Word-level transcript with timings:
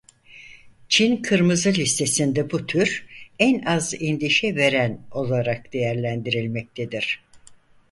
Çin 0.89 1.21
Kırmızı 1.21 1.69
Listesi'nde 1.69 2.51
bu 2.51 2.65
tür 2.65 3.05
En 3.39 3.61
Az 3.65 3.93
Endişe 3.99 4.55
Veren 4.55 5.01
olarak 5.11 5.73
değerlendirilmektedir. 5.73 7.21